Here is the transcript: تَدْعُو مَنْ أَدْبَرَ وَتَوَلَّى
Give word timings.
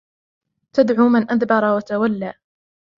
تَدْعُو 0.73 1.09
مَنْ 1.09 1.31
أَدْبَرَ 1.31 1.75
وَتَوَلَّى 1.75 2.33